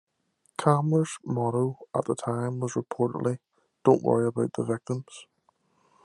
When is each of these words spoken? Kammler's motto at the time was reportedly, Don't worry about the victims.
Kammler's 0.57 1.19
motto 1.23 1.77
at 1.95 2.05
the 2.05 2.15
time 2.15 2.59
was 2.59 2.73
reportedly, 2.73 3.37
Don't 3.85 4.01
worry 4.01 4.25
about 4.29 4.51
the 4.53 4.63
victims. 4.63 5.27